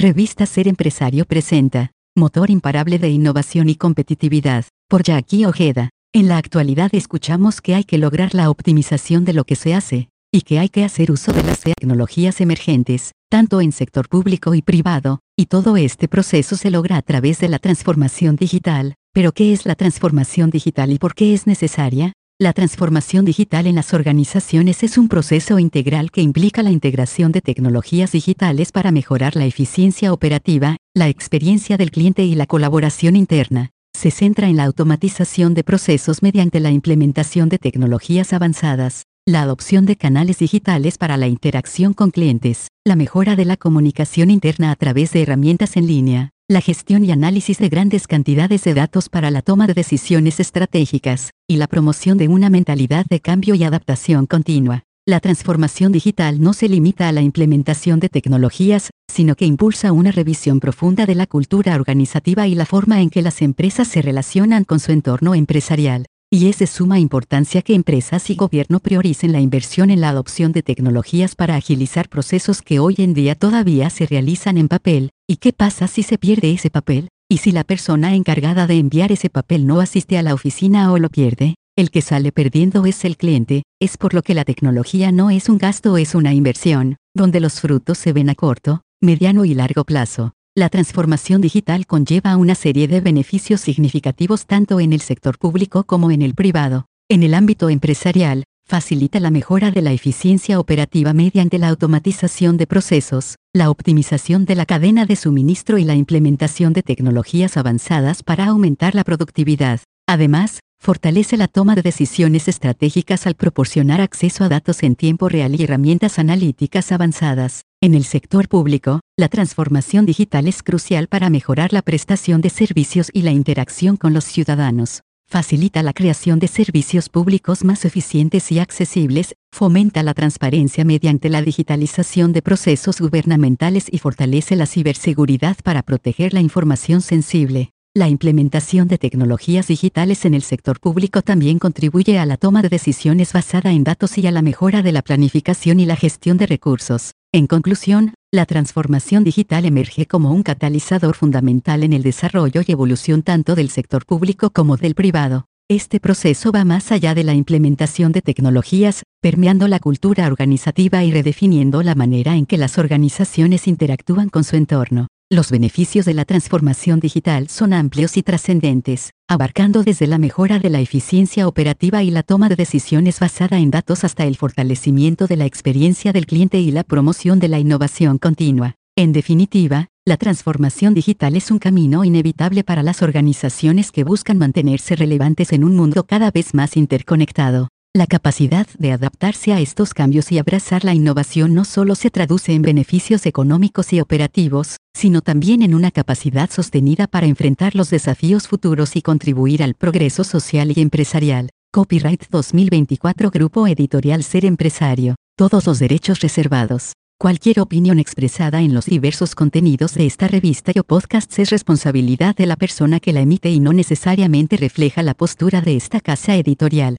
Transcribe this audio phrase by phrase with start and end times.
[0.00, 5.90] Revista Ser Empresario presenta, Motor imparable de innovación y competitividad, por Jackie Ojeda.
[6.14, 10.08] En la actualidad escuchamos que hay que lograr la optimización de lo que se hace,
[10.32, 14.62] y que hay que hacer uso de las tecnologías emergentes, tanto en sector público y
[14.62, 18.94] privado, y todo este proceso se logra a través de la transformación digital.
[19.12, 22.12] Pero ¿qué es la transformación digital y por qué es necesaria?
[22.40, 27.40] La transformación digital en las organizaciones es un proceso integral que implica la integración de
[27.40, 33.70] tecnologías digitales para mejorar la eficiencia operativa, la experiencia del cliente y la colaboración interna.
[33.92, 39.84] Se centra en la automatización de procesos mediante la implementación de tecnologías avanzadas, la adopción
[39.84, 44.76] de canales digitales para la interacción con clientes, la mejora de la comunicación interna a
[44.76, 49.30] través de herramientas en línea, la gestión y análisis de grandes cantidades de datos para
[49.30, 54.24] la toma de decisiones estratégicas, y la promoción de una mentalidad de cambio y adaptación
[54.24, 54.84] continua.
[55.06, 60.10] La transformación digital no se limita a la implementación de tecnologías, sino que impulsa una
[60.10, 64.64] revisión profunda de la cultura organizativa y la forma en que las empresas se relacionan
[64.64, 66.06] con su entorno empresarial.
[66.30, 70.52] Y es de suma importancia que empresas y gobierno prioricen la inversión en la adopción
[70.52, 75.10] de tecnologías para agilizar procesos que hoy en día todavía se realizan en papel.
[75.30, 77.10] ¿Y qué pasa si se pierde ese papel?
[77.28, 80.98] ¿Y si la persona encargada de enviar ese papel no asiste a la oficina o
[80.98, 81.56] lo pierde?
[81.76, 85.50] El que sale perdiendo es el cliente, es por lo que la tecnología no es
[85.50, 89.84] un gasto, es una inversión, donde los frutos se ven a corto, mediano y largo
[89.84, 90.32] plazo.
[90.56, 96.10] La transformación digital conlleva una serie de beneficios significativos tanto en el sector público como
[96.10, 96.86] en el privado.
[97.10, 102.66] En el ámbito empresarial, facilita la mejora de la eficiencia operativa mediante la automatización de
[102.66, 108.46] procesos, la optimización de la cadena de suministro y la implementación de tecnologías avanzadas para
[108.46, 109.80] aumentar la productividad.
[110.06, 115.60] Además, Fortalece la toma de decisiones estratégicas al proporcionar acceso a datos en tiempo real
[115.60, 117.62] y herramientas analíticas avanzadas.
[117.80, 123.10] En el sector público, la transformación digital es crucial para mejorar la prestación de servicios
[123.12, 125.02] y la interacción con los ciudadanos.
[125.30, 131.42] Facilita la creación de servicios públicos más eficientes y accesibles, fomenta la transparencia mediante la
[131.42, 137.72] digitalización de procesos gubernamentales y fortalece la ciberseguridad para proteger la información sensible.
[137.98, 142.68] La implementación de tecnologías digitales en el sector público también contribuye a la toma de
[142.68, 146.46] decisiones basada en datos y a la mejora de la planificación y la gestión de
[146.46, 147.14] recursos.
[147.32, 153.24] En conclusión, la transformación digital emerge como un catalizador fundamental en el desarrollo y evolución
[153.24, 155.46] tanto del sector público como del privado.
[155.68, 161.10] Este proceso va más allá de la implementación de tecnologías, permeando la cultura organizativa y
[161.10, 165.08] redefiniendo la manera en que las organizaciones interactúan con su entorno.
[165.30, 170.70] Los beneficios de la transformación digital son amplios y trascendentes, abarcando desde la mejora de
[170.70, 175.36] la eficiencia operativa y la toma de decisiones basada en datos hasta el fortalecimiento de
[175.36, 178.76] la experiencia del cliente y la promoción de la innovación continua.
[178.96, 184.96] En definitiva, la transformación digital es un camino inevitable para las organizaciones que buscan mantenerse
[184.96, 187.68] relevantes en un mundo cada vez más interconectado.
[187.94, 192.52] La capacidad de adaptarse a estos cambios y abrazar la innovación no solo se traduce
[192.52, 198.46] en beneficios económicos y operativos, sino también en una capacidad sostenida para enfrentar los desafíos
[198.46, 201.48] futuros y contribuir al progreso social y empresarial.
[201.72, 205.16] Copyright 2024 Grupo Editorial Ser Empresario.
[205.36, 206.92] Todos los derechos reservados.
[207.18, 212.46] Cualquier opinión expresada en los diversos contenidos de esta revista o podcast es responsabilidad de
[212.46, 216.98] la persona que la emite y no necesariamente refleja la postura de esta casa editorial.